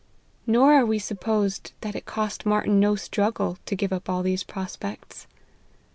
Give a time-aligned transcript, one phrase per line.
[0.47, 4.23] Nor are we to suppose that it cost Martyn no struggle, to give up all
[4.23, 5.27] these prospects.